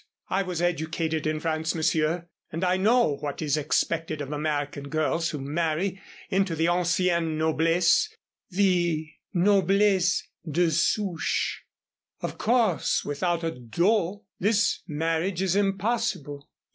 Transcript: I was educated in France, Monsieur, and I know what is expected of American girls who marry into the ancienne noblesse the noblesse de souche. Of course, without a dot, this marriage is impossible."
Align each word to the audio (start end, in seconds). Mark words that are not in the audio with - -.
I 0.29 0.41
was 0.41 0.63
educated 0.63 1.27
in 1.27 1.39
France, 1.39 1.75
Monsieur, 1.75 2.27
and 2.51 2.63
I 2.63 2.75
know 2.75 3.17
what 3.17 3.39
is 3.39 3.55
expected 3.55 4.19
of 4.19 4.31
American 4.31 4.87
girls 4.89 5.29
who 5.29 5.39
marry 5.39 6.01
into 6.31 6.55
the 6.55 6.67
ancienne 6.67 7.37
noblesse 7.37 8.09
the 8.49 9.07
noblesse 9.35 10.23
de 10.49 10.71
souche. 10.71 11.59
Of 12.19 12.39
course, 12.39 13.05
without 13.05 13.43
a 13.43 13.51
dot, 13.51 14.21
this 14.39 14.79
marriage 14.87 15.39
is 15.43 15.55
impossible." 15.55 16.49